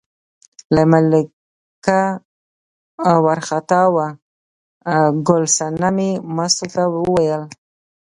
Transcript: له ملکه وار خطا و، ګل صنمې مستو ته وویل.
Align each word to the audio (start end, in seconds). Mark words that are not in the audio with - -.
له 0.75 0.83
ملکه 0.91 1.99
وار 3.23 3.39
خطا 3.47 3.83
و، 3.93 3.97
ګل 5.27 5.43
صنمې 5.57 6.11
مستو 6.35 6.65
ته 6.73 6.83
وویل. 6.95 7.43